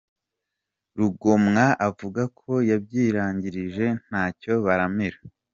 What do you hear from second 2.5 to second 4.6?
yabyirangirije ntacyo